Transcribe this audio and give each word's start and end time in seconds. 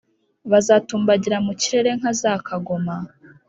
bazatumbagira 0.51 1.37
mu 1.45 1.53
kirere 1.61 1.89
nka 1.99 2.11
za 2.19 2.33
kagoma, 2.47 2.95